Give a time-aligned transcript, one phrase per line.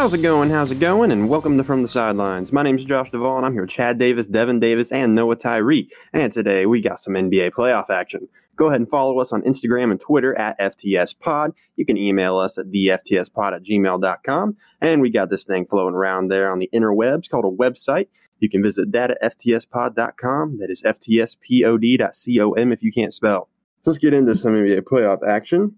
[0.00, 0.48] How's it going?
[0.48, 1.12] How's it going?
[1.12, 2.52] And welcome to From the Sidelines.
[2.52, 5.36] My name is Josh Duvall, and I'm here with Chad Davis, Devin Davis, and Noah
[5.36, 5.90] Tyree.
[6.14, 8.26] And today we got some NBA playoff action.
[8.56, 11.52] Go ahead and follow us on Instagram and Twitter at FTSPod.
[11.76, 14.56] You can email us at theftspod at gmail.com.
[14.80, 18.08] And we got this thing flowing around there on the interwebs called a website.
[18.38, 20.60] You can visit that at ftspod.com.
[20.60, 23.50] That is ftspod.com if you can't spell.
[23.84, 25.76] Let's get into some NBA playoff action.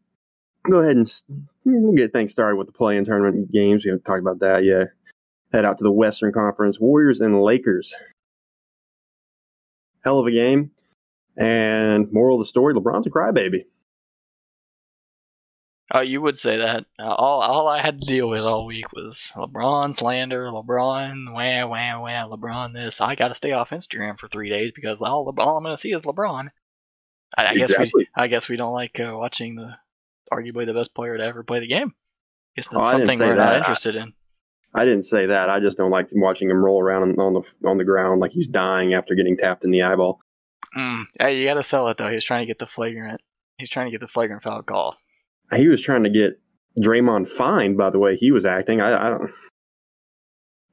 [0.70, 1.12] Go ahead and
[1.64, 3.84] we'll get things started with the play-in tournament games.
[3.84, 4.92] We haven't talked about that yet.
[5.52, 6.78] Head out to the Western Conference.
[6.80, 7.94] Warriors and Lakers.
[10.04, 10.70] Hell of a game.
[11.36, 13.64] And moral of the story: LeBron's a crybaby.
[15.94, 16.86] Oh, you would say that.
[16.98, 21.66] Uh, all all I had to deal with all week was LeBron slander, LeBron, wah
[21.66, 23.00] wah wah, LeBron this.
[23.00, 25.80] I got to stay off Instagram for three days because all, all I'm going to
[25.80, 26.48] see is LeBron.
[27.36, 27.86] I, I Exactly.
[27.86, 29.74] guess we I guess we don't like uh, watching the
[30.36, 31.92] arguably the best player to ever play the game.
[32.56, 34.12] guess Oh, that's I something we're not interested in.
[34.74, 35.50] I didn't say that.
[35.50, 38.32] I just don't like watching him roll around on, on the on the ground like
[38.32, 40.20] he's dying after getting tapped in the eyeball.
[40.76, 41.04] Mm.
[41.20, 42.08] Hey, you got to sell it though.
[42.08, 43.20] He was trying to get the flagrant.
[43.58, 44.96] He's trying to get the flagrant foul call.
[45.54, 46.40] He was trying to get
[46.82, 48.80] Draymond fined by the way he was acting.
[48.80, 49.30] I, I don't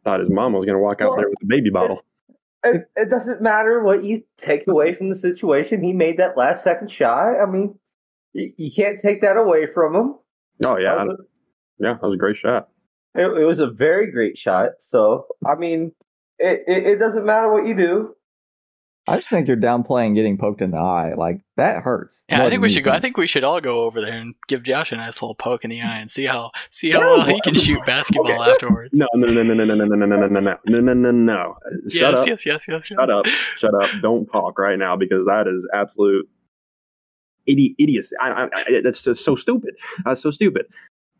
[0.03, 2.03] thought his mom was going to walk out Well, there with a baby bottle.
[2.63, 5.83] It, it doesn't matter what you take away from the situation.
[5.83, 7.41] He made that last second shot.
[7.41, 7.77] I mean,
[8.33, 10.15] you, you can't take that away from him.
[10.65, 11.21] Oh yeah, That was
[11.79, 12.69] yeah, that was a great shot.
[13.15, 14.71] it, it was a very great shot.
[14.79, 15.93] So, I mean,
[16.37, 18.15] it, it, it doesn't matter what you do.
[19.07, 21.15] I just think you're downplaying getting poked in the eye.
[21.15, 22.25] Like that hurts.
[22.29, 22.91] Yeah, I think we you should go.
[22.91, 25.63] I think we should all go over there and give Josh a nice little poke
[25.63, 28.91] in the eye and see how see how well he can shoot basketball afterwards.
[28.93, 31.11] No, no, no, no, no, no, no, no, no, no, no, no, no, no, no.
[31.11, 31.55] No.
[31.89, 32.27] Shut yes, up.
[32.27, 33.25] yes, yes, yes, Shut up.
[33.57, 33.89] Shut up.
[34.01, 36.29] Don't talk right now because that is absolute
[37.49, 38.15] idi- idiocy.
[38.21, 39.75] I, I, I, that's just so stupid.
[40.05, 40.65] That's so stupid.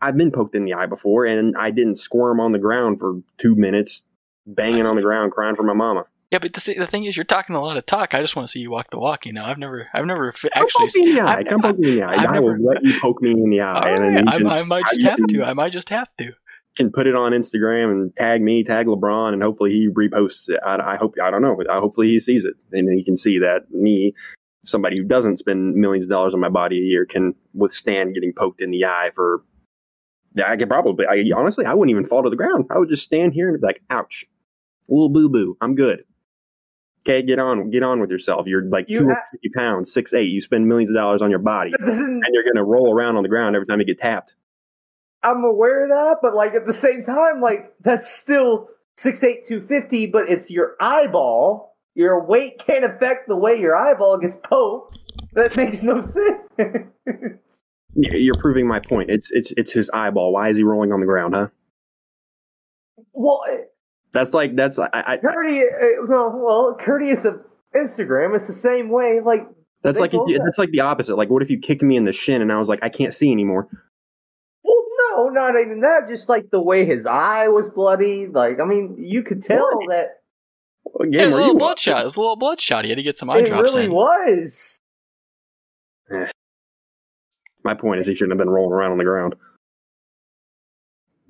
[0.01, 3.15] I've been poked in the eye before and I didn't squirm on the ground for
[3.37, 4.01] two minutes,
[4.47, 6.05] banging on the ground, crying for my mama.
[6.31, 8.13] Yeah, but the, the thing is, you're talking a lot of talk.
[8.13, 9.25] I just want to see you walk the walk.
[9.25, 10.85] You know, I've never, I've never fi- actually.
[10.87, 11.37] poke me in the eye.
[11.39, 12.13] I've- Come poke me in the eye.
[12.13, 13.81] I've I will never- let you poke me in the eye.
[13.89, 15.43] And then I, can, I might just have to.
[15.43, 16.31] I might just have to.
[16.77, 20.59] can put it on Instagram and tag me, tag LeBron, and hopefully he reposts it.
[20.63, 21.57] I, I hope I don't know.
[21.69, 24.13] I, hopefully he sees it and he can see that me,
[24.65, 28.33] somebody who doesn't spend millions of dollars on my body a year, can withstand getting
[28.35, 29.43] poked in the eye for.
[30.45, 31.05] I could probably.
[31.05, 32.65] I honestly, I wouldn't even fall to the ground.
[32.69, 34.25] I would just stand here and be like, "Ouch,
[34.87, 36.03] little boo boo, I'm good."
[37.07, 38.45] Okay, get on, get on with yourself.
[38.45, 40.29] You're like You two ha- pounds, six eight.
[40.29, 43.29] You spend millions of dollars on your body, and you're gonna roll around on the
[43.29, 44.33] ground every time you get tapped.
[45.23, 49.47] I'm aware of that, but like at the same time, like that's still six eight
[49.47, 51.77] two fifty, but it's your eyeball.
[51.99, 54.97] Your weight can't affect the way your eyeball gets poked.
[55.33, 56.47] That makes no sense.
[57.93, 59.09] You're proving my point.
[59.09, 60.31] It's it's it's his eyeball.
[60.31, 61.47] Why is he rolling on the ground, huh?
[63.11, 63.41] well,
[64.13, 65.65] That's like that's I, I courteous.
[65.73, 67.41] uh, Well, well, courteous of
[67.75, 68.33] Instagram.
[68.33, 69.19] It's the same way.
[69.21, 69.41] Like
[69.83, 71.17] that's like both that's like the opposite.
[71.17, 73.13] Like, what if you kicked me in the shin and I was like, I can't
[73.13, 73.67] see anymore?
[74.63, 76.07] Well, no, not even that.
[76.07, 78.25] Just like the way his eye was bloody.
[78.31, 79.89] Like, I mean, you could tell What?
[79.89, 80.18] that
[80.93, 82.01] What Yeah, it game was a little you bloodshot.
[82.01, 82.83] It was a little bloodshot.
[82.85, 83.91] He had to get some eye it drops It really in.
[83.93, 84.79] was.
[86.09, 86.27] watching?
[87.63, 89.35] My point is, he shouldn't have been rolling around on the ground.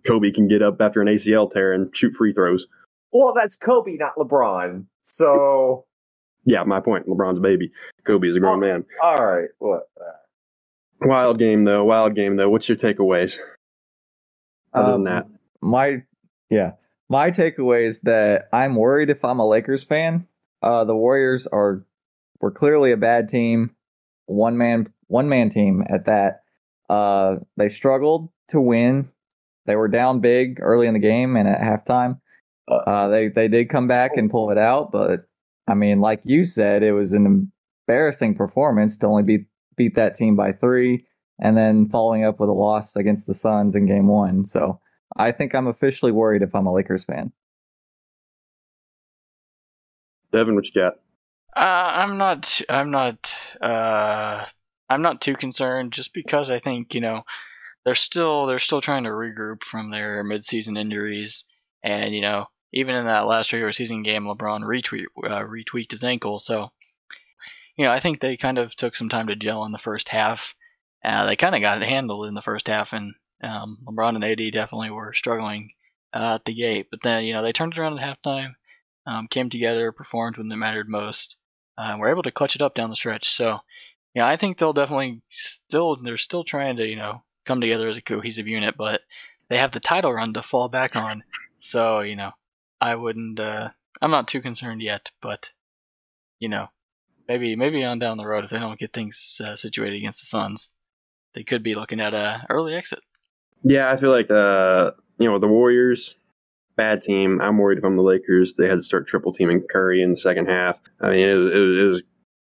[0.05, 2.67] Kobe can get up after an ACL tear and shoot free throws.
[3.11, 4.85] Well, that's Kobe, not LeBron.
[5.05, 5.85] So,
[6.45, 7.07] Yeah, my point.
[7.07, 7.71] LeBron's a baby.
[8.05, 8.67] Kobe is a grown Oh.
[8.67, 8.85] man.
[9.01, 9.89] all right, what?
[11.01, 11.83] Wild game though.
[11.85, 12.49] Wild game though.
[12.49, 13.37] What's your takeaways?
[14.73, 15.27] Other than Um, that,
[15.61, 16.03] my
[16.49, 16.73] yeah,
[17.09, 20.27] my takeaway is that I'm worried if I'm a Lakers fan.
[20.61, 21.85] Uh, the Warriors are
[22.39, 23.71] were clearly a bad team,
[24.25, 26.43] one man one man team at that.
[26.89, 29.09] Uh, they struggled to win.
[29.65, 32.19] They were down big early in the game and at halftime.
[32.67, 35.25] Uh, they they did come back and pull it out, but
[35.67, 37.51] I mean, like you said, it was an
[37.87, 39.45] embarrassing performance to only beat
[39.75, 41.05] beat that team by three,
[41.39, 44.45] and then following up with a loss against the Suns in Game One.
[44.45, 44.79] So
[45.15, 47.31] I think I'm officially worried if I'm a Lakers fan.
[50.31, 50.93] Devin, what you got?
[51.55, 52.61] Uh, I'm not.
[52.69, 53.35] I'm not.
[53.59, 54.45] Uh,
[54.89, 57.23] I'm not too concerned, just because I think you know
[57.85, 61.45] they're still they're still trying to regroup from their midseason injuries,
[61.83, 66.03] and you know even in that last regular season game, LeBron retweet uh, retweaked his
[66.03, 66.71] ankle, so
[67.75, 70.09] you know I think they kind of took some time to gel in the first
[70.09, 70.53] half.
[71.03, 74.23] Uh, they kind of got it handled in the first half, and um, LeBron and
[74.23, 75.71] AD definitely were struggling
[76.13, 76.87] uh, at the gate.
[76.91, 78.55] But then you know they turned it around at halftime
[79.09, 81.35] um, came together, performed when it mattered most.
[81.77, 83.29] Uh, were able to clutch it up down the stretch.
[83.29, 83.59] So,
[84.13, 87.97] yeah, I think they'll definitely still they're still trying to you know come together as
[87.97, 88.75] a cohesive unit.
[88.77, 89.01] But
[89.49, 91.23] they have the title run to fall back on.
[91.57, 92.31] So you know,
[92.79, 93.39] I wouldn't.
[93.39, 93.69] Uh,
[94.01, 95.49] I'm not too concerned yet, but
[96.39, 96.67] you know,
[97.27, 100.27] maybe maybe on down the road if they don't get things uh, situated against the
[100.27, 100.71] Suns,
[101.33, 102.99] they could be looking at a early exit.
[103.63, 106.15] Yeah, I feel like uh, you know the Warriors,
[106.75, 107.41] bad team.
[107.41, 108.53] I'm worried if I'm the Lakers.
[108.57, 110.79] They had to start triple teaming Curry in the second half.
[111.01, 112.01] I mean, it was, it was, it was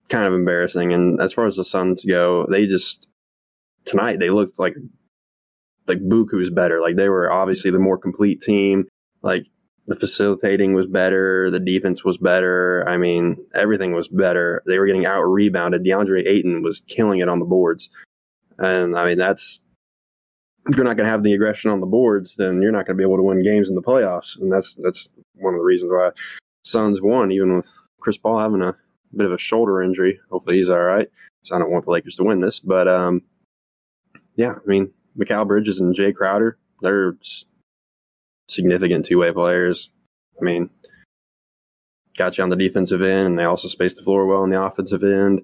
[0.09, 0.93] kind of embarrassing.
[0.93, 3.07] And as far as the Suns go, they just
[3.85, 4.77] tonight they looked like
[5.87, 6.81] like Buku's better.
[6.81, 8.87] Like they were obviously the more complete team.
[9.23, 9.47] Like
[9.87, 12.87] the facilitating was better, the defense was better.
[12.87, 14.63] I mean, everything was better.
[14.67, 15.83] They were getting out rebounded.
[15.83, 17.89] DeAndre Ayton was killing it on the boards.
[18.59, 19.61] And I mean, that's
[20.69, 22.97] if you're not going to have the aggression on the boards, then you're not going
[22.97, 24.39] to be able to win games in the playoffs.
[24.41, 26.11] And that's that's one of the reasons why
[26.63, 27.67] Suns won, even with
[28.01, 28.77] Chris Paul having a
[29.17, 30.21] bit of a shoulder injury.
[30.31, 31.09] Hopefully he's all right.
[31.45, 33.23] So I don't want the Lakers to win this, but um,
[34.37, 37.17] yeah, I mean, Mikal Bridges and Jay Crowder, they're
[38.49, 39.89] significant two way players.
[40.39, 40.69] I mean,
[42.17, 44.61] got you on the defensive end, and they also space the floor well on the
[44.61, 45.43] offensive end.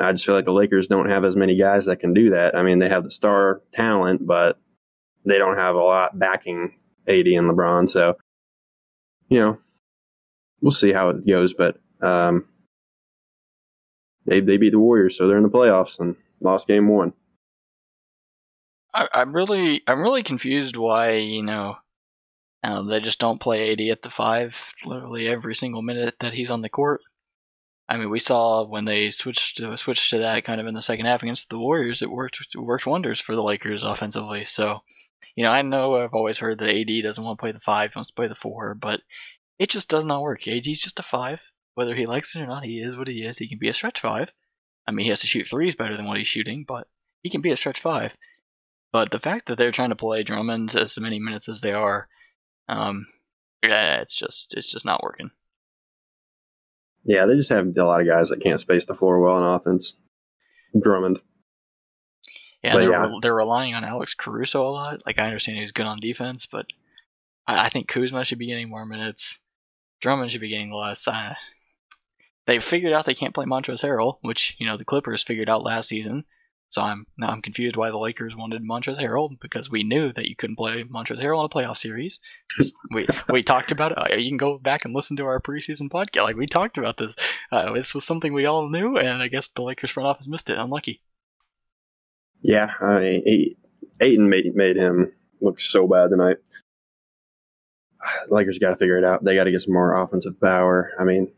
[0.00, 2.54] I just feel like the Lakers don't have as many guys that can do that.
[2.56, 4.58] I mean, they have the star talent, but
[5.24, 6.74] they don't have a lot backing
[7.08, 7.88] AD and LeBron.
[7.88, 8.14] So,
[9.28, 9.58] you know,
[10.60, 11.54] we'll see how it goes.
[11.54, 12.46] But um,
[14.26, 17.12] they they beat the Warriors, so they're in the playoffs and lost game one.
[18.94, 21.76] I, I'm really I'm really confused why you know
[22.62, 26.50] um, they just don't play AD at the five literally every single minute that he's
[26.50, 27.00] on the court.
[27.88, 30.82] I mean, we saw when they switched to switched to that kind of in the
[30.82, 34.44] second half against the Warriors, it worked it worked wonders for the Lakers offensively.
[34.44, 34.80] So,
[35.36, 37.92] you know, I know I've always heard that AD doesn't want to play the five,
[37.92, 39.00] he wants to play the four, but
[39.58, 40.46] it just does not work.
[40.46, 41.40] AD's just a five,
[41.74, 42.64] whether he likes it or not.
[42.64, 43.38] He is what he is.
[43.38, 44.30] He can be a stretch five.
[44.86, 46.88] I mean, he has to shoot threes better than what he's shooting, but
[47.22, 48.16] he can be a stretch five.
[48.92, 52.08] But the fact that they're trying to play Drummond as many minutes as they are,
[52.68, 53.06] um,
[53.62, 55.30] yeah, it's just it's just not working.
[57.04, 59.54] Yeah, they just have a lot of guys that can't space the floor well on
[59.54, 59.94] offense.
[60.80, 61.20] Drummond.
[62.62, 63.18] Yeah, But they're, yeah.
[63.20, 65.02] they're relying on Alex Caruso a lot.
[65.04, 66.66] Like I understand he's good on defense, but
[67.46, 69.38] I, I think Kuzma should be getting more minutes.
[70.00, 71.06] Drummond should be getting less.
[71.08, 71.34] Uh,
[72.46, 75.62] they figured out they can't play Montrezl Harrell, which you know the Clippers figured out
[75.62, 76.24] last season.
[76.68, 80.26] So I'm now I'm confused why the Lakers wanted Montrezl Harrell because we knew that
[80.26, 82.18] you couldn't play Montrezl Harrell in a playoff series.
[82.90, 83.98] we we talked about it.
[83.98, 86.22] Uh, You can go back and listen to our preseason podcast.
[86.24, 87.14] Like we talked about this.
[87.50, 90.48] Uh, this was something we all knew, and I guess the Lakers front office missed
[90.50, 90.58] it.
[90.58, 91.00] Unlucky.
[92.42, 93.56] Yeah, I mean, he,
[94.00, 96.36] Ayton made made him look so bad tonight.
[98.28, 99.24] Lakers got to figure it out.
[99.24, 100.90] They got to get some more offensive power.
[100.98, 101.32] I mean,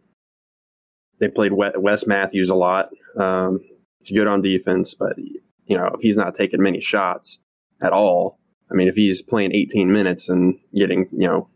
[1.20, 2.88] they played Wes Matthews a lot.
[3.18, 3.60] Um,
[4.00, 7.38] he's good on defense, but you know if he's not taking many shots
[7.82, 8.38] at all,
[8.70, 11.48] I mean if he's playing 18 minutes and getting you know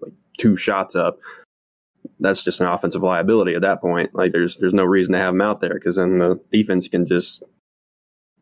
[0.00, 1.18] like two shots up,
[2.20, 4.14] that's just an offensive liability at that point.
[4.14, 7.06] Like there's there's no reason to have him out there because then the defense can
[7.06, 7.42] just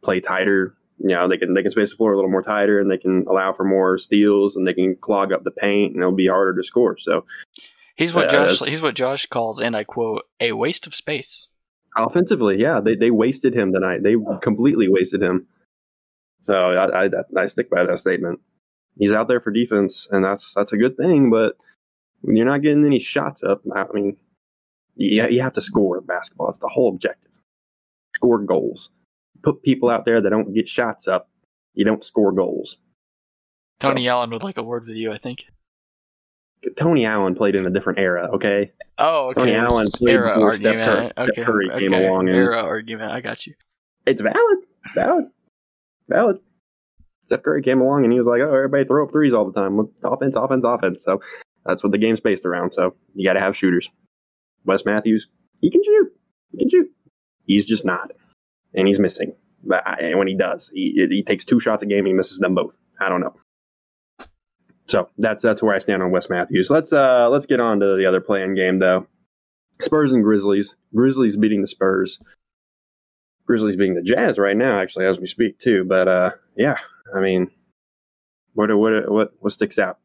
[0.06, 0.74] play tighter.
[0.98, 2.96] You know, they can they can space the floor a little more tighter, and they
[2.96, 6.28] can allow for more steals, and they can clog up the paint, and it'll be
[6.28, 6.96] harder to score.
[6.98, 7.26] So
[7.96, 11.48] He's what Yeah, Josh he's what Josh calls, and I quote, a waste of space.
[11.96, 14.02] offensively, yeah, they they wasted him tonight.
[14.02, 14.38] They oh.
[14.38, 15.46] completely wasted him.
[16.42, 18.40] So I, I I stick by that statement.
[18.98, 21.30] He's out there for defense, and that's that's a good thing.
[21.30, 21.56] But
[22.20, 24.18] when you're not getting any shots up, I mean,
[24.94, 26.50] you you have to score basketball.
[26.50, 27.32] It's the whole objective.
[28.14, 28.90] Score goals.
[29.42, 31.28] Put people out there that don't get shots up.
[31.74, 32.78] You don't score goals.
[33.80, 35.44] Tony Allen would like a word with you, I think.
[36.76, 38.28] Tony Allen played in a different era.
[38.34, 39.40] Okay, Oh, okay.
[39.40, 40.74] Tony Allen played Era before Steph.
[40.74, 41.44] Curry, Steph okay.
[41.44, 42.06] Curry came okay.
[42.06, 43.12] along, and Era argument.
[43.12, 43.54] I got you.
[44.06, 44.58] it's valid,
[44.94, 45.26] valid,
[46.08, 46.38] valid.
[47.26, 49.52] Steph Curry came along and he was like, "Oh, everybody throw up threes all the
[49.52, 49.78] time.
[50.02, 51.20] Offense, offense, offense." So
[51.64, 52.72] that's what the game's based around.
[52.72, 53.88] So you got to have shooters.
[54.64, 55.28] Wes Matthews,
[55.60, 56.12] he can shoot.
[56.52, 56.90] He can shoot.
[57.44, 58.12] He's just not,
[58.76, 59.34] and he's missing.
[59.64, 59.82] But
[60.14, 62.00] when he does, he he takes two shots a game.
[62.00, 62.76] and He misses them both.
[63.00, 63.34] I don't know.
[64.86, 66.70] So that's that's where I stand on Wes Matthews.
[66.70, 69.06] Let's uh let's get on to the other play-in game though.
[69.80, 70.76] Spurs and Grizzlies.
[70.94, 72.20] Grizzlies beating the Spurs.
[73.46, 75.84] Grizzlies beating the Jazz right now, actually, as we speak too.
[75.84, 76.76] But uh, yeah,
[77.14, 77.50] I mean,
[78.54, 79.98] what what what what sticks out?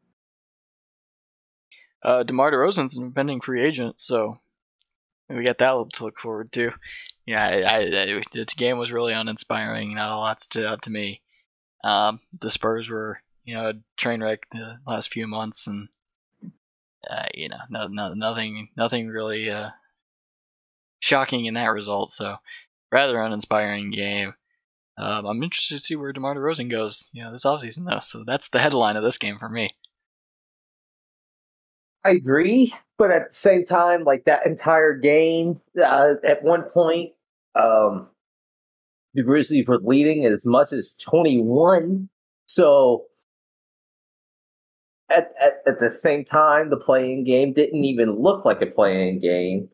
[2.03, 4.39] Uh, DeMar DeRozan's an impending free agent, so
[5.35, 6.71] we got that to look forward to.
[7.25, 9.93] Yeah, I, I, I, the game was really uninspiring.
[9.95, 11.21] Not a lot stood out to me.
[11.83, 15.87] Um, the Spurs were, you know, a train wreck the last few months, and
[17.09, 19.69] uh, you know, no, no, nothing, nothing really uh,
[20.99, 22.11] shocking in that result.
[22.11, 22.37] So,
[22.91, 24.33] rather uninspiring game.
[24.97, 28.01] Um, I'm interested to see where DeMar DeRozan goes, you know, this offseason though.
[28.01, 29.69] So that's the headline of this game for me.
[32.03, 37.11] I agree, but at the same time, like that entire game, uh, at one point,
[37.55, 38.07] um,
[39.13, 42.09] the Grizzlies were leading as much as 21.
[42.47, 43.05] So
[45.09, 49.19] at, at, at the same time, the play-in game didn't even look like a play-in
[49.19, 49.69] game.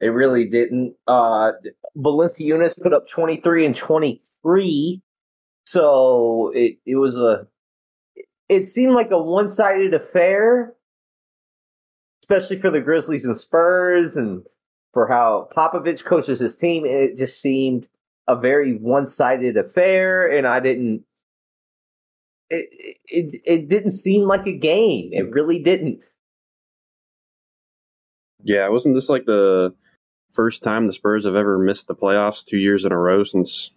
[0.00, 0.94] It really didn't.
[1.06, 1.52] Uh,
[1.96, 5.02] Valanciunas put up 23 and 23.
[5.64, 7.46] So it, it was a
[8.48, 10.74] it seemed like a one-sided affair,
[12.22, 14.42] especially for the Grizzlies and Spurs, and
[14.92, 16.84] for how Popovich coaches his team.
[16.86, 17.88] It just seemed
[18.28, 21.04] a very one-sided affair, and I didn't.
[22.48, 25.10] It it it didn't seem like a game.
[25.12, 26.04] It really didn't.
[28.42, 29.74] Yeah, wasn't this like the
[30.32, 33.72] first time the Spurs have ever missed the playoffs two years in a row since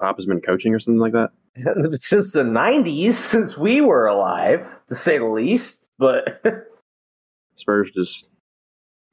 [0.00, 1.30] Pop has been coaching or something like that?
[1.96, 5.86] since the 90s, since we were alive, to say the least.
[5.98, 6.42] But
[7.56, 8.28] Spurs just.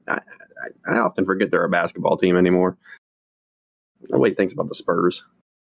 [0.07, 2.77] I, I, I, often forget they're a basketball team anymore.
[4.09, 5.23] Nobody thinks about the Spurs.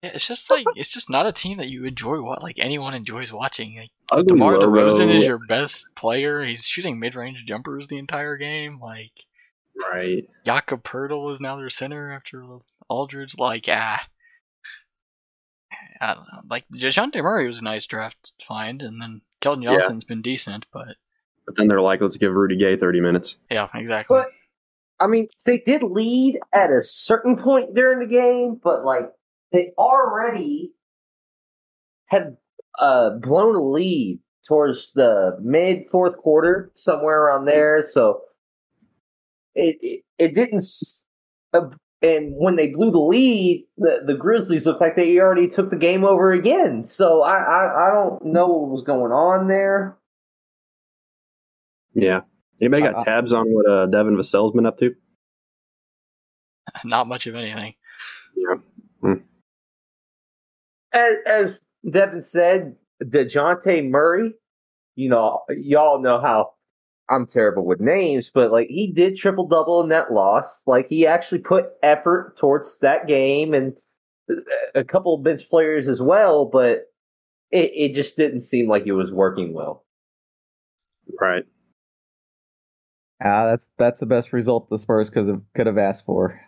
[0.02, 2.20] Yeah, it's just like it's just not a team that you enjoy.
[2.20, 3.88] What like anyone enjoys watching.
[4.10, 6.44] Like DeMar DeRozan is your best player.
[6.44, 8.80] He's shooting mid-range jumpers the entire game.
[8.80, 9.12] Like
[9.92, 10.28] right.
[10.44, 12.44] Jakob Poeltl is now their center after
[12.88, 13.36] Aldridge.
[13.38, 14.00] Like ah,
[16.02, 16.40] I don't know.
[16.50, 20.08] Like Dejounte Murray was a nice draft find, and then Keldon Johnson's yeah.
[20.08, 20.96] been decent, but
[21.46, 23.36] but then they're like, let's give Rudy Gay thirty minutes.
[23.48, 24.18] Yeah, exactly.
[24.18, 24.26] But
[24.98, 29.12] I mean, they did lead at a certain point during the game, but like
[29.52, 30.72] they already
[32.06, 32.36] had
[32.78, 34.18] uh, blown a lead
[34.48, 37.80] towards the mid fourth quarter, somewhere around there.
[37.80, 38.22] So
[39.54, 40.64] it it, it didn't.
[41.52, 41.68] Uh,
[42.02, 45.76] and when they blew the lead, the, the Grizzlies looked like they already took the
[45.76, 46.84] game over again.
[46.84, 49.96] So I, I, I don't know what was going on there.
[51.94, 52.20] Yeah.
[52.60, 54.94] Anybody got uh, tabs on what uh, Devin Vassell's been up to?
[56.84, 57.74] Not much of anything.
[58.34, 58.56] Yeah.
[59.00, 59.14] Hmm.
[60.92, 64.32] As, as Devin said, DeJounte Murray,
[64.96, 66.54] you know, y'all know how
[67.12, 70.62] I'm terrible with names, but like he did triple double in that loss.
[70.66, 73.74] Like he actually put effort towards that game and
[74.74, 76.90] a couple of bench players as well, but
[77.50, 79.84] it, it just didn't seem like it was working well.
[81.20, 81.44] Right.
[83.22, 86.40] Ah, that's that's the best result the Spurs could have could have asked for.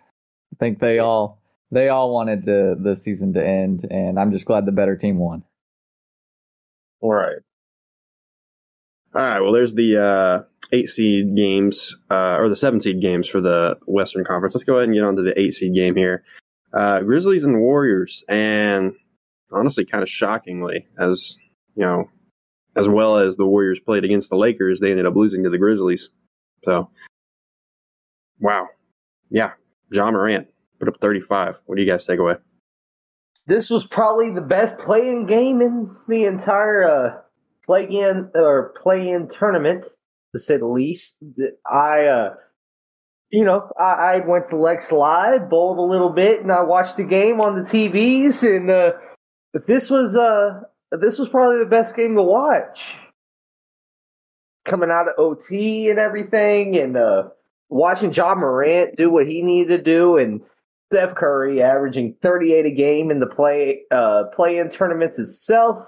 [0.52, 4.46] I think they all they all wanted to, the season to end, and I'm just
[4.46, 5.44] glad the better team won.
[7.00, 7.36] All right.
[9.14, 9.40] All right.
[9.40, 10.42] Well, there's the uh,
[10.74, 14.54] eight seed games, uh, or the seven seed games for the Western Conference.
[14.54, 16.24] Let's go ahead and get on to the eight seed game here.
[16.72, 18.94] Uh, Grizzlies and Warriors, and
[19.52, 21.36] honestly, kind of shockingly, as
[21.76, 22.10] you know,
[22.76, 25.58] as well as the Warriors played against the Lakers, they ended up losing to the
[25.58, 26.10] Grizzlies.
[26.64, 26.90] So,
[28.40, 28.66] wow,
[29.30, 29.52] yeah,
[29.92, 30.48] Ja Morant
[30.80, 31.62] put up 35.
[31.66, 32.34] What do you guys take away?
[33.46, 37.14] This was probably the best play-in game in the entire uh,
[37.64, 39.86] play in or play in tournament
[40.34, 41.16] to say the least.
[41.70, 42.34] I, uh,
[43.30, 46.98] you know, I, I went to Lex Live, bowled a little bit, and I watched
[46.98, 48.42] the game on the TVs.
[48.42, 48.92] And uh,
[49.66, 50.60] this was uh,
[51.00, 52.96] this was probably the best game to watch.
[54.64, 57.24] Coming out of OT and everything, and uh,
[57.68, 60.40] watching Ja Morant do what he needed to do, and
[60.90, 65.84] Steph Curry averaging 38 a game in the play uh, play in tournaments itself.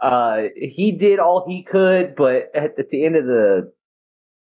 [0.00, 3.72] Uh, he did all he could, but at, at, the end of the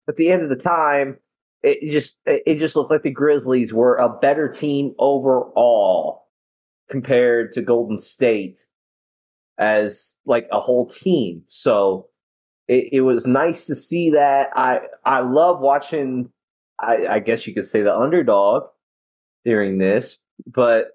[0.07, 1.17] at the end of the time,
[1.63, 6.27] it just it just looked like the Grizzlies were a better team overall
[6.89, 8.65] compared to Golden State
[9.57, 11.43] as like a whole team.
[11.49, 12.07] So
[12.67, 14.49] it, it was nice to see that.
[14.55, 16.29] I I love watching.
[16.79, 18.63] I, I guess you could say the underdog
[19.43, 20.91] during this, but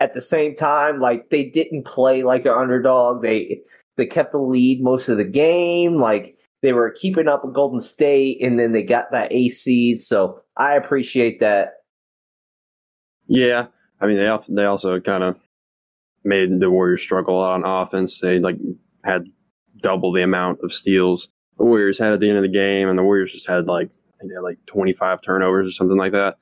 [0.00, 3.22] at the same time, like they didn't play like an underdog.
[3.22, 3.60] They
[3.96, 5.96] they kept the lead most of the game.
[5.96, 10.00] Like they were keeping up with Golden State, and then they got that A seed.
[10.00, 11.74] So I appreciate that.
[13.26, 13.66] Yeah,
[14.00, 15.36] I mean they also they also kind of
[16.24, 18.20] made the Warriors struggle on offense.
[18.20, 18.56] They like
[19.04, 19.24] had
[19.82, 22.98] double the amount of steals the Warriors had at the end of the game, and
[22.98, 26.36] the Warriors just had like they had like 25 turnovers or something like that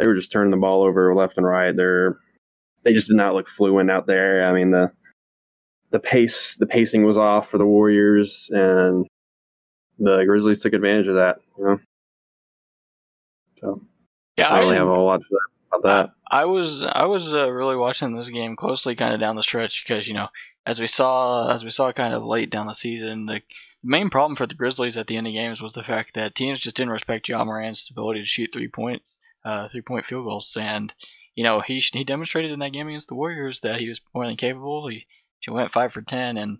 [0.00, 1.76] they were just turning the ball over left and right.
[1.76, 2.18] They're
[2.82, 4.48] they just did not look fluent out there.
[4.48, 4.90] I mean the
[5.90, 9.06] the pace the pacing was off for the Warriors and
[9.98, 11.80] the Grizzlies took advantage of that, you know.
[13.60, 13.82] So
[14.36, 15.20] yeah, I don't really have a whole lot
[15.72, 16.14] about that.
[16.30, 19.84] I was I was uh, really watching this game closely, kind of down the stretch,
[19.84, 20.28] because you know,
[20.64, 23.42] as we saw as we saw kind of late down the season, the
[23.82, 26.58] main problem for the Grizzlies at the end of games was the fact that teams
[26.58, 30.56] just didn't respect Ja Morant's ability to shoot three points, uh, three point field goals,
[30.58, 30.92] and
[31.34, 34.26] you know he he demonstrated in that game against the Warriors that he was more
[34.26, 34.88] than capable.
[34.88, 35.06] He,
[35.40, 36.58] he went five for ten, and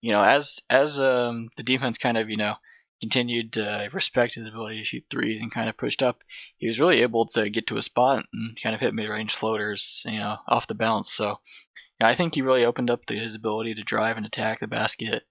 [0.00, 2.54] you know as as um, the defense kind of you know
[3.00, 6.22] continued to respect his ability to shoot threes and kind of pushed up,
[6.56, 10.02] he was really able to get to a spot and kind of hit mid-range floaters,
[10.06, 11.12] you know, off the bounce.
[11.12, 11.38] So
[12.00, 14.66] yeah, I think he really opened up the, his ability to drive and attack the
[14.66, 15.24] basket,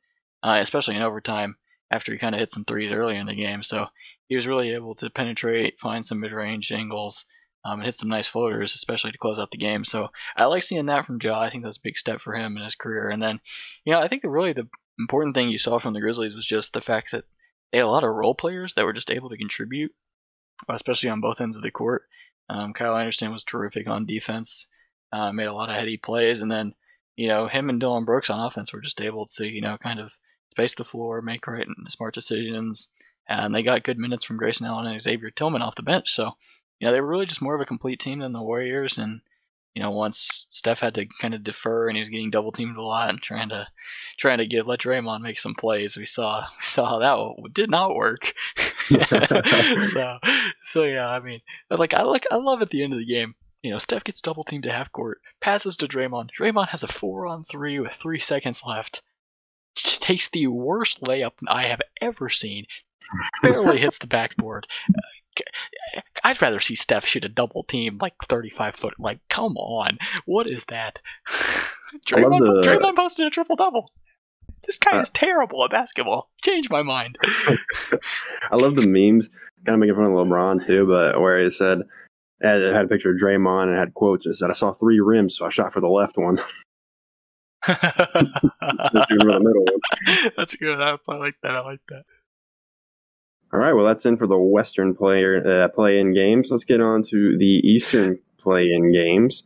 [0.44, 1.56] uh, especially in overtime
[1.94, 3.62] after he kind of hit some threes earlier in the game.
[3.62, 3.88] So
[4.28, 7.26] he was really able to penetrate, find some mid-range angles,
[7.64, 9.86] um, and hit some nice floaters, especially to close out the game.
[9.86, 11.40] So I like seeing that from Ja.
[11.40, 13.10] I think that's a big step for him in his career.
[13.10, 13.40] And then,
[13.86, 14.68] you know, I think the really the
[15.00, 17.26] important thing you saw from the Grizzlies was just the fact that
[17.72, 19.92] they had a lot of role players that were just able to contribute,
[20.70, 22.04] especially on both ends of the court.
[22.50, 24.68] Um, Kyle Anderson was terrific on defense,
[25.12, 26.74] uh, made a lot of heady plays, and then
[27.16, 30.00] you know him and Dillon Brooks on offense were just able to you know kind
[30.00, 30.12] of
[30.54, 32.88] space the floor, make right and smart decisions,
[33.28, 36.14] and they got good minutes from Grayson Allen and Xavier Tillman off the bench.
[36.14, 36.32] So
[36.80, 39.22] you know they were really just more of a complete team than the Warriors, and
[39.74, 42.78] you know, once Steph had to kind of defer and he was getting double teamed
[42.78, 43.68] a lot and trying to
[44.18, 47.72] trying to get let Draymond make some plays, we saw we saw how that did
[47.72, 48.34] not work.
[49.80, 50.18] so
[50.62, 51.42] so yeah, I mean,
[51.72, 53.36] like I like I love at the end of the game.
[53.64, 56.30] You know, Steph gets double teamed to half court, passes to Draymond.
[56.38, 59.02] Draymond has a four on three with three seconds left.
[59.75, 62.65] Takes the worst layup I have ever seen.
[63.42, 64.68] Barely hits the backboard.
[66.24, 68.94] I'd rather see Steph shoot a double team like 35 foot.
[69.00, 71.00] Like, come on, what is that?
[72.08, 72.70] Draymond, the...
[72.70, 73.92] Draymond posted a triple double.
[74.65, 76.30] This guy uh, is terrible at basketball.
[76.42, 77.18] Change my mind.
[77.25, 79.27] I love the memes,
[79.65, 81.80] kind of making fun of LeBron too, but where he said
[82.39, 84.26] it had a picture of Draymond and had quotes.
[84.26, 86.39] It said, "I saw three rims, so I shot for the left one."
[87.67, 87.82] That's
[90.60, 90.82] good.
[90.82, 91.52] I like that.
[91.52, 92.04] I like that.
[93.54, 96.49] All right, well, that's in for the Western player uh, play-in games.
[96.49, 99.43] Let's get on to the Eastern play-in games.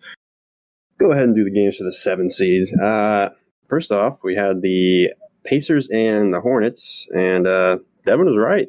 [0.97, 2.73] Go ahead and do the games for the seven seed.
[2.80, 3.30] Uh,
[3.65, 5.10] first off, we had the
[5.43, 8.67] Pacers and the Hornets, and uh, Devin was right.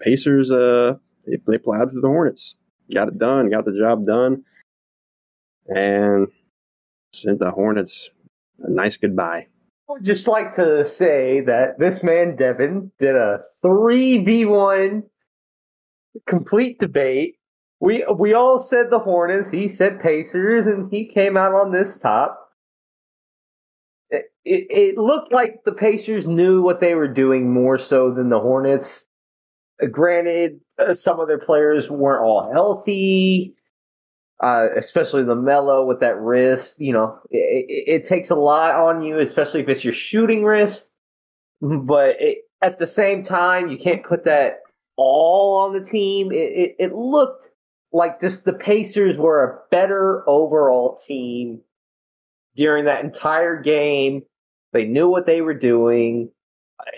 [0.00, 0.94] Pacers, uh,
[1.24, 2.56] they, they plowed through the Hornets,
[2.92, 4.42] got it done, got the job done,
[5.68, 6.26] and
[7.12, 8.10] sent the Hornets
[8.64, 9.46] a nice goodbye.
[9.88, 15.02] I would just like to say that this man, Devin, did a 3v1
[16.26, 17.36] complete debate.
[17.80, 21.98] We we all said the Hornets, he said Pacers, and he came out on this
[21.98, 22.40] top.
[24.08, 28.30] It, it, it looked like the Pacers knew what they were doing more so than
[28.30, 29.06] the Hornets.
[29.90, 33.54] Granted, uh, some of their players weren't all healthy
[34.42, 36.80] uh, especially Melo with that wrist.
[36.80, 40.44] You know, it, it, it, takes a lot on you, especially if it's your shooting
[40.44, 40.90] wrist.
[41.60, 44.60] But it, at the same time, you can't put that
[44.96, 46.30] all on the team.
[46.32, 47.48] It, it looked
[47.92, 51.60] like just the Pacers were a better overall team
[52.56, 54.22] during that entire game.
[54.72, 56.30] They knew what they were doing.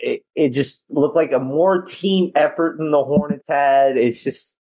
[0.03, 3.96] It, it just looked like a more team effort than the Hornets had.
[3.99, 4.56] It's just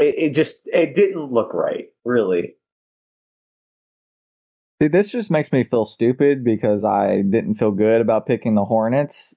[0.00, 2.54] it, it just it didn't look right, really.
[4.80, 8.64] See, this just makes me feel stupid because I didn't feel good about picking the
[8.64, 9.34] Hornets.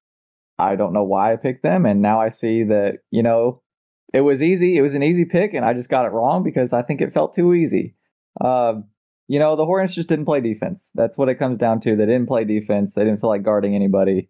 [0.57, 3.61] I don't know why I picked them, and now I see that you know
[4.13, 4.77] it was easy.
[4.77, 7.13] It was an easy pick, and I just got it wrong because I think it
[7.13, 7.95] felt too easy.
[8.39, 8.75] Uh,
[9.27, 10.89] you know, the Hornets just didn't play defense.
[10.95, 11.95] That's what it comes down to.
[11.95, 12.93] They didn't play defense.
[12.93, 14.29] They didn't feel like guarding anybody,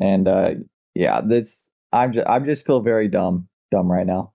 [0.00, 0.50] and uh,
[0.94, 4.32] yeah, this I'm just I just feel very dumb, dumb right now.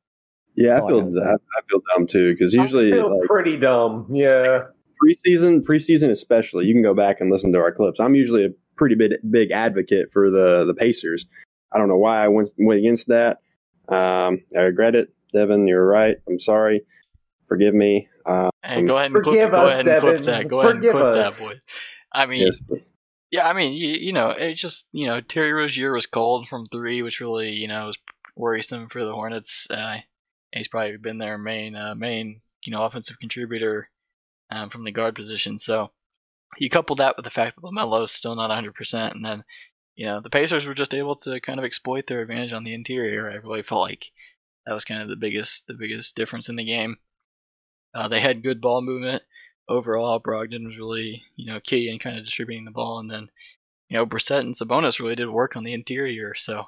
[0.56, 4.08] Yeah, I feel I, I feel dumb too because usually like, pretty dumb.
[4.12, 4.64] Yeah,
[5.04, 6.66] preseason, preseason especially.
[6.66, 8.00] You can go back and listen to our clips.
[8.00, 11.26] I'm usually a pretty big big advocate for the the Pacers.
[11.74, 13.40] I don't know why I went went against that.
[13.90, 15.68] Um, I regret it, Devin.
[15.68, 16.16] You're right.
[16.28, 16.82] I'm sorry.
[17.48, 18.08] Forgive me.
[18.26, 20.48] Um, hey, go ahead and clip, us, go ahead and clip that.
[20.48, 21.40] Go Forgive ahead and clip us.
[21.40, 21.60] that, boy.
[22.14, 22.82] I mean, yes,
[23.32, 26.68] yeah, I mean, you, you know, it just you know, Terry Rozier was cold from
[26.68, 27.98] three, which really you know was
[28.36, 29.68] worrisome for the Hornets.
[29.70, 29.98] Uh,
[30.56, 33.90] he's probably been their main uh, main you know offensive contributor
[34.50, 35.60] um, from the guard position.
[35.60, 35.92] So
[36.58, 39.44] you couple that with the fact that LaMelo is still not 100%, and then
[39.96, 42.74] you know the Pacers were just able to kind of exploit their advantage on the
[42.74, 43.30] interior.
[43.30, 44.12] I really felt like
[44.66, 46.98] that was kind of the biggest the biggest difference in the game.
[47.94, 49.24] Uh, they had good ball movement
[49.70, 50.20] overall.
[50.20, 53.30] Brogdon was really you know key in kind of distributing the ball, and then
[53.90, 56.36] you know Brissett and Sabonis really did work on the interior.
[56.36, 56.66] So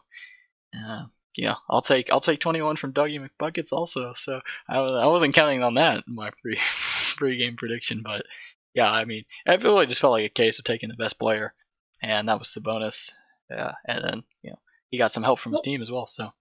[0.76, 1.06] uh,
[1.38, 4.14] you know, I'll take I'll take 21 from Dougie McBuckets also.
[4.16, 6.60] So I, I wasn't counting on that in my pre
[7.16, 8.26] pre-game prediction, but
[8.74, 11.54] yeah, I mean, it really just felt like a case of taking the best player,
[12.02, 13.12] and that was Sabonis.
[13.50, 16.08] Yeah, and then you know he got some help from his team as well.
[16.08, 16.32] So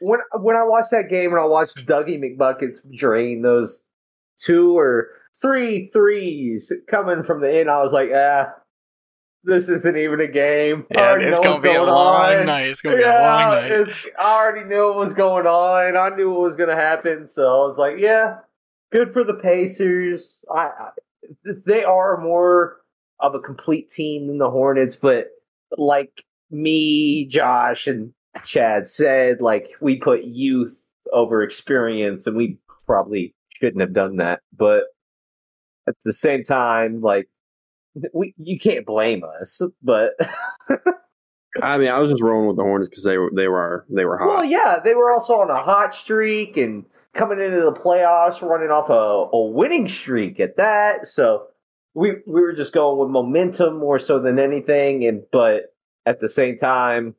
[0.00, 3.82] when when I watched that game and I watched Dougie McBuckets drain those
[4.40, 5.08] two or
[5.40, 8.52] three threes coming from the end, I was like, ah,
[9.44, 10.86] this isn't even a game.
[10.90, 12.46] Yeah, it's gonna be a long on.
[12.46, 12.68] night.
[12.68, 13.88] It's gonna be yeah, a long night.
[14.18, 15.96] I already knew what was going on.
[15.96, 18.36] I knew what was gonna happen, so I was like, yeah,
[18.92, 20.38] good for the Pacers.
[20.54, 20.90] I, I
[21.66, 22.78] they are more
[23.20, 25.28] of a complete team than the Hornets, but
[25.76, 28.12] like me, Josh, and
[28.44, 30.76] Chad said, like we put youth
[31.12, 34.40] over experience, and we probably shouldn't have done that.
[34.56, 34.84] But
[35.88, 37.28] at the same time, like
[38.12, 40.12] we you can't blame us, but.
[41.60, 44.06] I mean, I was just rolling with the Hornets because they were they were they
[44.06, 44.28] were hot.
[44.28, 48.70] Well, yeah, they were also on a hot streak and coming into the playoffs, running
[48.70, 51.08] off a, a winning streak at that.
[51.08, 51.48] So
[51.94, 55.74] we we were just going with momentum more so than anything, and but
[56.06, 57.14] at the same time,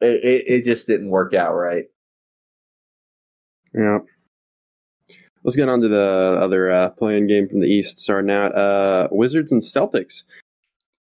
[0.00, 1.86] it, it, it just didn't work out right.
[3.74, 3.98] Yeah.
[5.46, 8.00] Let's get on to the other uh, play-in game from the East.
[8.00, 10.24] Starting out, uh, Wizards and Celtics.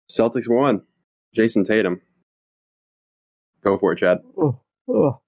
[0.09, 0.83] Celtics won.
[1.37, 2.01] Jayson Tatum.
[3.64, 4.18] Go for it, Chad.
[4.40, 5.20] Oh, oh,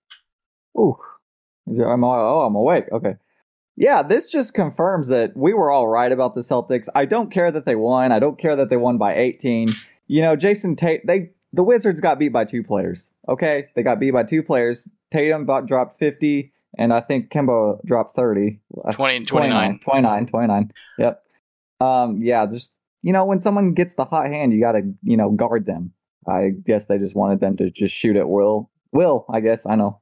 [0.79, 0.99] oh.
[1.67, 2.85] I'm oh, I'm awake.
[2.93, 3.17] Okay.
[3.77, 6.87] Yeah, this just confirms that we were all right about the Celtics.
[6.95, 8.13] I don't care that they won.
[8.13, 9.75] I don't care that they won by 18.
[10.07, 13.11] You know, Jason Tate, they the Wizards got beat by two players.
[13.29, 14.89] Okay, they got beat by two players.
[15.13, 18.61] Tatum dropped 50 and I think Kemba dropped 30.
[18.93, 19.81] 20, 29.
[19.83, 20.73] 29, 29.
[20.99, 21.23] Yep.
[21.81, 25.17] Um, yeah, just, you know, when someone gets the hot hand, you got to, you
[25.17, 25.93] know, guard them.
[26.29, 28.71] I guess they just wanted them to just shoot at will.
[28.93, 29.67] Will, I guess.
[29.67, 30.01] I know.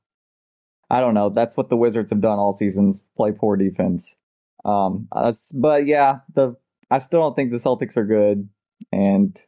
[0.90, 1.31] I don't know.
[1.31, 4.16] That's what the Wizards have done all seasons play poor defense.
[4.64, 6.57] Um, uh, but yeah, the
[6.90, 8.48] I still don't think the Celtics are good.
[8.90, 9.40] And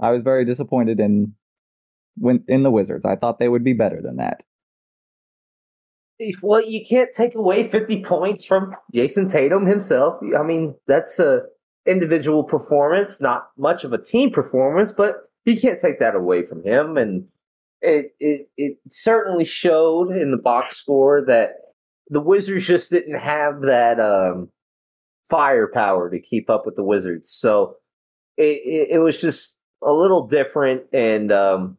[0.00, 1.34] I was very disappointed in
[2.16, 3.04] when in the Wizards.
[3.04, 4.42] I thought they would be better than that
[6.42, 10.20] well, you can't take away 50 points from Jayson Tatum himself.
[10.38, 11.42] I mean, that's a
[11.86, 16.62] individual performance, not much of a team performance, but you can't take that away from
[16.64, 16.96] him.
[16.96, 17.26] And
[17.80, 21.52] it it it certainly showed in the box score that
[22.08, 24.50] the Wizards just didn't have that um,
[25.30, 27.30] firepower to keep up with the Wizards.
[27.30, 27.76] So
[28.36, 31.78] it, it, it was just a little different and um,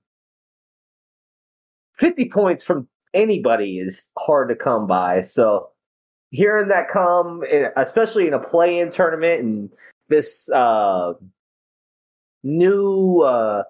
[1.99, 5.21] 50 points from anybody is hard to come by.
[5.21, 5.69] So
[6.29, 7.43] hearing that come,
[7.75, 9.69] especially in a play-in tournament and
[10.09, 11.13] this uh,
[12.43, 13.63] new uh,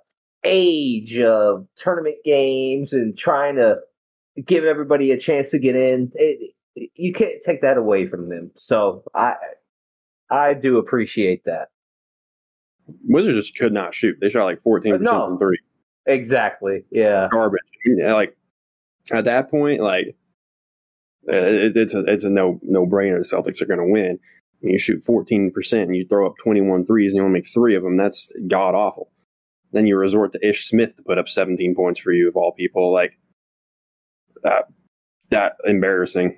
[0.43, 3.77] age of tournament games and trying to
[4.45, 6.53] give everybody a chance to get in, it,
[6.95, 8.51] you can't take that away from them.
[8.55, 9.33] So I
[10.29, 11.67] I do appreciate that.
[13.03, 14.17] Wizards just could not shoot.
[14.21, 15.59] They shot like fourteen percent no, from three.
[16.05, 16.83] Exactly.
[16.89, 17.27] Yeah.
[17.31, 17.59] Garbage.
[17.85, 18.35] Yeah, like
[19.11, 20.15] at that point, like
[21.23, 23.17] it, it's a it's a no no brainer.
[23.17, 24.19] The Celtics are going to win.
[24.61, 27.83] You shoot 14% and you throw up 21 threes and you only make three of
[27.83, 29.09] them, that's god awful.
[29.71, 32.51] Then you resort to Ish Smith to put up 17 points for you, of all
[32.51, 32.93] people.
[32.93, 33.17] Like,
[34.43, 34.65] that,
[35.29, 36.37] that embarrassing.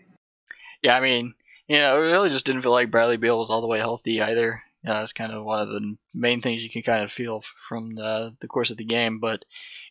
[0.83, 1.33] Yeah, I mean,
[1.67, 4.21] you know, it really just didn't feel like Bradley Beal was all the way healthy
[4.21, 4.61] either.
[4.85, 7.41] Uh, yeah, that's kind of one of the main things you can kind of feel
[7.67, 9.19] from the, the course of the game.
[9.19, 9.43] But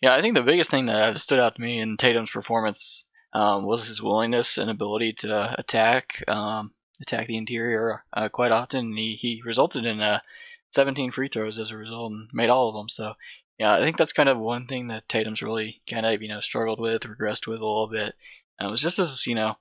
[0.02, 3.64] yeah, I think the biggest thing that stood out to me in Tatum's performance um,
[3.64, 8.96] was his willingness and ability to attack um, attack the interior uh, quite often.
[8.96, 10.18] He he resulted in uh,
[10.72, 12.88] 17 free throws as a result and made all of them.
[12.88, 13.14] So
[13.58, 16.40] yeah, I think that's kind of one thing that Tatum's really kind of you know
[16.40, 18.14] struggled with, regressed with a little bit.
[18.58, 19.54] And it was just as you know,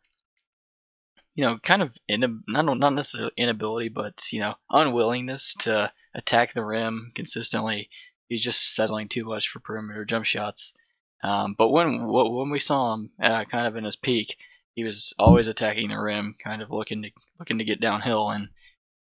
[1.36, 6.54] you know, kind of in not not necessarily inability, but you know, unwillingness to attack
[6.54, 7.90] the rim consistently
[8.32, 10.74] he's just settling too much for perimeter jump shots.
[11.22, 14.38] Um, but when when we saw him uh, kind of in his peak,
[14.74, 18.30] he was always attacking the rim, kind of looking to looking to get downhill.
[18.30, 18.50] And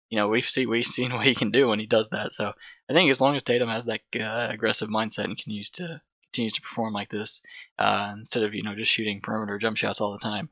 [0.08, 2.32] you know we've seen we've seen what he can do when he does that.
[2.32, 2.52] So
[2.90, 6.54] I think as long as Tatum has that uh, aggressive mindset and continues to continues
[6.54, 7.40] to perform like this,
[7.78, 10.50] uh, instead of you know just shooting perimeter jump shots all the time,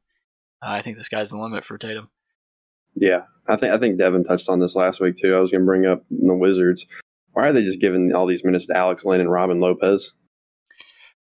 [0.63, 2.09] uh, I think the sky's the limit for Tatum.
[2.95, 5.35] Yeah, I think I think Devin touched on this last week too.
[5.35, 6.87] I was going to bring up the Wizards.
[7.39, 10.11] Why are they just giving all these minutes to Alex Len and Robin Lopez?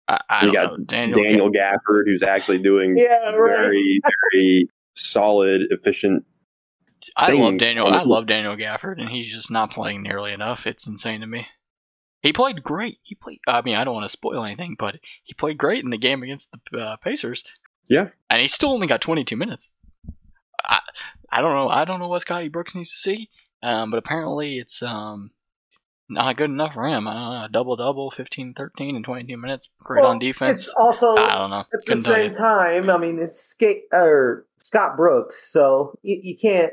[0.06, 0.84] I, I you got know.
[0.84, 4.00] Daniel, Daniel Gafford, who's actually doing yeah, very,
[4.30, 6.24] very solid, efficient.
[7.16, 7.88] I love Daniel.
[7.88, 10.68] I love Daniel Gafford, and he's just not playing nearly enough.
[10.68, 11.48] It's insane to me.
[12.22, 12.98] He played great.
[13.02, 13.40] He played.
[13.48, 16.22] I mean, I don't want to spoil anything, but he played great in the game
[16.22, 17.42] against the uh, Pacers.
[17.88, 18.10] Yeah.
[18.30, 19.72] and he still only got 22 minutes.
[20.64, 20.78] I
[21.28, 21.68] I don't know.
[21.68, 23.30] I don't know what Scotty Brooks needs to see,
[23.64, 25.32] um, but apparently it's um
[26.08, 27.06] not good enough for him.
[27.08, 27.48] I uh, don't know.
[27.58, 29.68] Double double, 15, 13, and 22 minutes.
[29.80, 30.60] Great Well, on defense.
[30.66, 31.60] It's also I don't know.
[31.60, 32.90] at the Couldn't tell same time.
[32.90, 36.72] I mean, it's skate or Scott Brooks, so you, you can't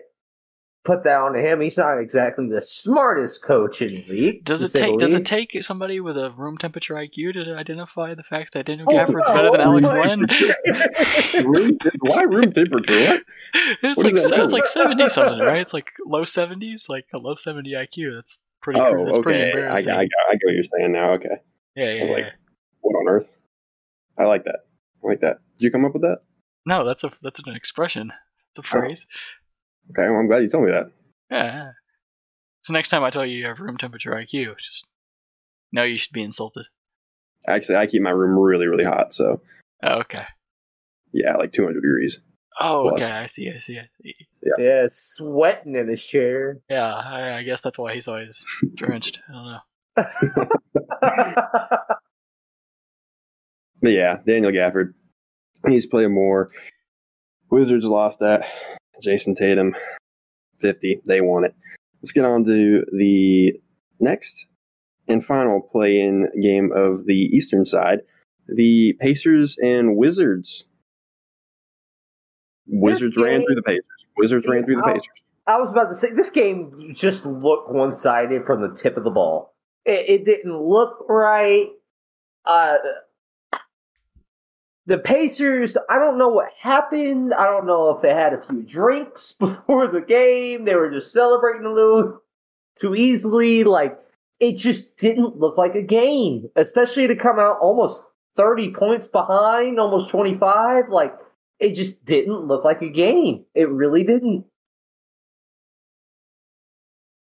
[0.83, 1.61] put that on him.
[1.61, 4.43] He's not exactly the smartest coach in the league.
[4.45, 8.23] Does it take Does it take somebody with a room temperature IQ to identify the
[8.23, 9.89] fact that Daniel Oh, Gafford's no, better than Alex
[11.33, 11.45] but- Len?
[11.45, 12.99] room, why room temperature?
[12.99, 13.21] What?
[13.83, 15.61] it's What like it's like 70 something, right?
[15.61, 18.15] It's like low 70s, like a low 70 IQ.
[18.15, 18.79] That's pretty.
[18.79, 19.67] Oh, that's pretty okay.
[19.67, 19.99] I, I.
[19.99, 21.13] I, get what you're saying now.
[21.13, 21.29] Okay.
[21.75, 22.15] yeah, yeah, was yeah.
[22.15, 22.33] like,
[22.81, 23.27] what on earth?
[24.17, 24.59] I like that.
[25.03, 25.39] I like that.
[25.57, 26.19] Did you come up with that?
[26.65, 28.11] No, that's a that's an expression.
[28.55, 28.79] It's a Oh.
[28.79, 29.07] phrase.
[29.91, 30.91] Okay, well, I'm glad you told me that.
[31.31, 31.71] Yeah, yeah.
[32.63, 34.85] So next time I tell you you have room temperature IQ, just
[35.71, 36.67] know you should be insulted.
[37.47, 39.15] Actually, I keep my room really, really hot.
[39.15, 39.41] So,
[39.83, 40.25] Oh, okay.
[41.11, 42.19] yeah, like 200 degrees.
[42.59, 43.01] Oh, Plus.
[43.01, 43.11] okay.
[43.11, 43.49] I see.
[43.49, 43.79] I see.
[43.79, 44.13] I see.
[44.57, 46.59] Yeah, sweating in his chair.
[46.69, 49.19] Yeah, I, I guess that's why he's always drenched.
[49.29, 49.59] I don't know.
[53.81, 54.93] But yeah, Daniel Gafford.
[55.67, 56.51] He's playing more.
[57.49, 58.43] Wizards lost that.
[59.03, 59.75] Jayson Tatum,
[60.59, 61.01] 50.
[61.05, 61.55] They won it.
[62.01, 63.53] Let's get on to the
[63.99, 64.45] next
[65.07, 67.99] and final play in game of the Eastern side
[68.47, 70.65] the Pacers and Wizards.
[72.71, 73.83] Wizards ran through the Pacers.
[74.17, 75.07] Wizards ran through the Pacers.
[75.47, 79.03] I was about to say this game just looked one sided from the tip of
[79.03, 79.53] the ball.
[79.85, 81.67] It, it didn't look right.
[82.45, 82.75] Uh,
[84.85, 87.33] the Pacers, I don't know what happened.
[87.33, 90.65] I don't know if they had a few drinks before the game.
[90.65, 92.21] They were just celebrating a little
[92.79, 93.63] too easily.
[93.63, 93.99] Like
[94.39, 98.01] it just didn't look like a game, especially to come out almost
[98.37, 100.89] 30 points behind, almost 25.
[100.89, 101.13] Like
[101.61, 103.45] it just didn't look like a game.
[103.53, 104.45] It really didn't.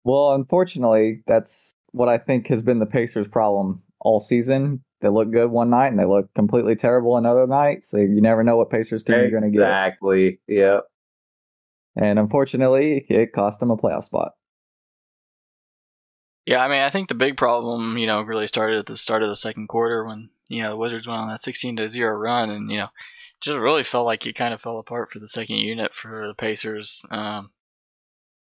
[0.03, 4.83] Well, unfortunately, that's what I think has been the Pacers' problem all season.
[5.03, 7.85] They look good one night and they look completely terrible another night.
[7.85, 9.63] So you never know what Pacers team you're going to get.
[9.63, 10.41] Exactly.
[10.49, 10.81] Yeah.
[11.97, 14.33] And unfortunately, it cost them a playoff spot.
[16.47, 19.23] Yeah, I mean, I think the big problem, you know, really started at the start
[19.23, 22.15] of the second quarter when you know the Wizards went on that 16 to zero
[22.17, 22.89] run, and you know,
[23.41, 26.35] just really felt like it kind of fell apart for the second unit for the
[26.35, 27.05] Pacers.
[27.11, 27.51] Um,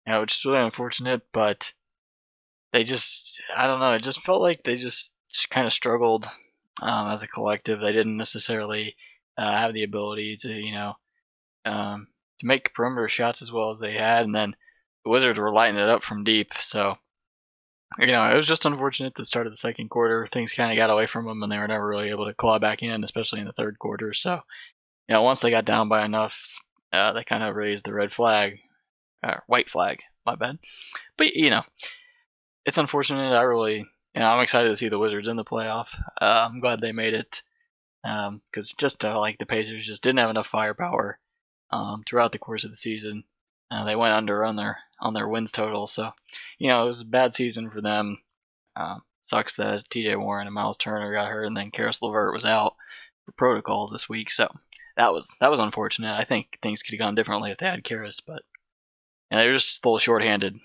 [0.05, 1.73] you know, which is really unfortunate, but
[2.73, 5.13] they just, I don't know, it just felt like they just
[5.49, 6.27] kind of struggled
[6.81, 7.79] um, as a collective.
[7.79, 8.95] They didn't necessarily
[9.37, 10.93] uh, have the ability to, you know,
[11.65, 12.07] um,
[12.39, 14.55] to make perimeter shots as well as they had, and then
[15.03, 16.97] the Wizards were lighting it up from deep, so
[17.97, 20.27] you know, it was just unfortunate at the start of the second quarter.
[20.27, 22.59] Things kind of got away from them, and they were never really able to claw
[22.59, 24.13] back in, especially in the third quarter.
[24.13, 24.41] So,
[25.09, 26.37] you know, once they got down by enough,
[26.93, 28.59] uh, they kind of raised the red flag,
[29.23, 30.59] uh, white flag, my bad.
[31.17, 31.63] But you know,
[32.63, 33.33] it's unfortunate.
[33.33, 35.87] I really, you know, I'm excited to see the Wizards in the playoff.
[36.21, 37.41] Uh, I'm glad they made it,
[38.03, 41.17] because just uh, like the Pacers just didn't have enough firepower
[41.71, 43.23] um, throughout the course of the season.
[43.71, 46.11] Uh, they went under on their on their wins total, so
[46.59, 48.19] you know, it was a bad season for them.
[48.75, 50.17] Um, sucks that T.J.
[50.17, 52.75] Warren and Miles Turner got hurt, and then Caris LeVert was out
[53.25, 54.31] for protocol this week.
[54.31, 54.47] So
[54.99, 56.13] that was that was unfortunate.
[56.13, 58.43] I think things could have gone differently if they had Caris, but
[59.31, 60.59] and they were just a little shorthanded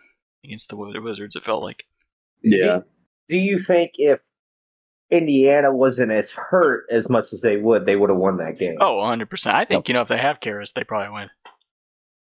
[0.45, 1.37] against the Wizards.
[1.37, 1.85] It felt like.
[2.43, 2.81] Yeah.
[3.29, 4.21] Do you think if
[5.11, 8.77] Indiana wasn't as hurt as much as they would, they would have won that game?
[8.81, 9.31] Oh, 100.
[9.31, 11.31] percent I think you know if they have Caris, they probably win.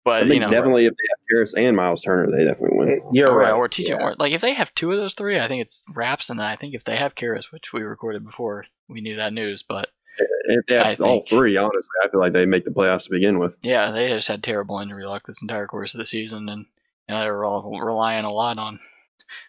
[0.04, 2.78] But I think you know, definitely if they have Caris and Miles Turner, they definitely
[2.78, 2.88] win.
[2.90, 3.52] It- you're oh, or, right.
[3.52, 3.98] or TJ yeah.
[3.98, 4.16] Warren.
[4.18, 6.74] Like if they have two of those three, I think it's wraps, and I think
[6.74, 10.74] if they have Caris, which we recorded before we knew that news, but If they
[10.74, 13.56] have all three, honestly, I feel like they make the playoffs to begin with.
[13.62, 16.66] Yeah, they just had terrible injury luck this entire course of the season, and
[17.08, 18.80] you know, they were all relying a lot on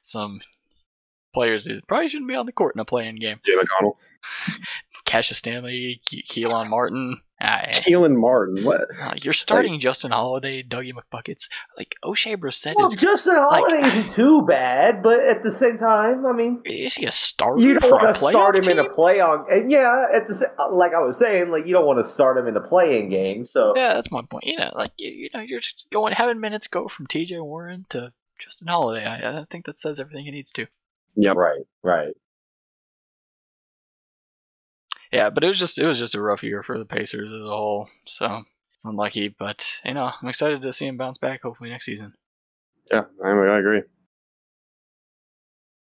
[0.01, 0.41] some
[1.34, 3.39] players who probably shouldn't be on the court in a play-in game.
[3.45, 3.95] Jay McConnell.
[5.08, 7.22] Cassius Stanley, Ke- Kelan Martin.
[7.39, 8.63] I, Kelan Martin.
[8.65, 8.82] What?
[9.00, 11.50] uh, you're starting Justin Holiday, Dougie McBuckets.
[11.78, 16.26] Like Oshae Brissett Well, is, Justin Holiday isn't too bad, but at the same time,
[16.26, 18.80] I mean, is he a starter you don't for a want to start him team?
[18.80, 19.46] in a play on.
[19.50, 20.34] And yeah, at the
[20.72, 23.46] like I was saying, like you don't want to start him in a play-in game.
[23.46, 24.46] So Yeah, that's my point.
[24.46, 27.39] You know, like you, you know, you're just going having minutes go from T.J.
[27.39, 29.06] Warren to Justin Holiday.
[29.06, 30.67] I, I think that says everything it needs to.
[31.15, 32.13] Yeah, right, right.
[35.12, 37.41] Yeah, but it was just it was just a rough year for the Pacers as
[37.41, 37.89] a whole.
[38.06, 38.43] So
[38.76, 42.13] it's unlucky, but you know I'm excited to see him bounce back hopefully next season.
[42.91, 43.82] Yeah, I, I agree.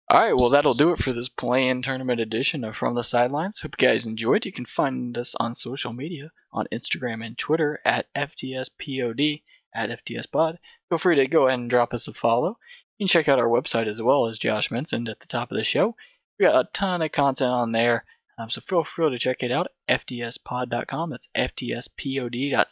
[0.08, 3.60] All right, well, that'll do it for this play-in tournament edition of From the Sidelines.
[3.60, 4.46] Hope you guys enjoyed.
[4.46, 9.42] You can find us on social media on Instagram and Twitter at FTSPOD,
[9.74, 10.58] at FTSPod.
[10.90, 12.60] Feel free to go ahead and drop us a follow.
[13.00, 15.58] You can check out our website as well, as Josh mentioned at the top of
[15.58, 15.96] the show.
[16.40, 18.06] We got a ton of content on there,
[18.38, 19.67] um, so feel free to check it out.
[19.88, 21.10] FTSPod.com.
[21.10, 22.65] That's FTSPOD.com.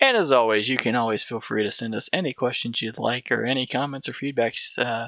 [0.00, 3.30] And as always, you can always feel free to send us any questions you'd like
[3.30, 4.78] or any comments or feedbacks.
[4.78, 5.06] Uh,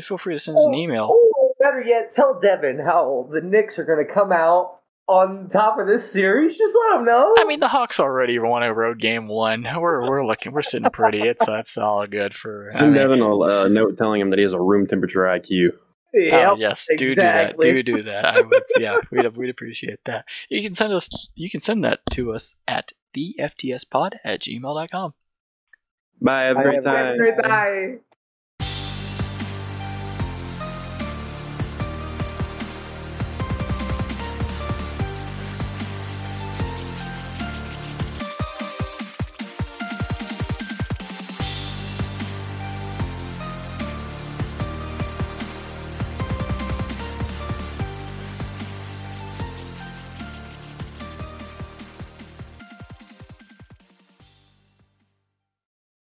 [0.00, 1.04] feel free to send us an email.
[1.10, 5.78] Or better yet, tell Devin how the Knicks are going to come out on top
[5.78, 6.58] of this series.
[6.58, 7.34] Just let him know.
[7.38, 9.66] I mean, the Hawks already won a road game one.
[9.78, 11.22] We're we're looking, we're sitting pretty.
[11.22, 12.68] It's that's all good for.
[12.72, 15.20] I Send mean, Devin a uh, note telling him that he has a room temperature
[15.20, 15.70] IQ.
[16.26, 17.72] Yep, oh, yes, do exactly.
[17.72, 17.84] do that.
[17.84, 18.26] Do do that.
[18.26, 20.24] I would, yeah, we'd we'd appreciate that.
[20.48, 21.28] You can send us.
[21.34, 25.14] You can send that to us at the ftspod at gmail.com.
[26.20, 26.42] Bye.
[26.44, 26.84] Have a Bye, great everyone.
[26.84, 27.16] time.
[27.16, 28.00] Great time.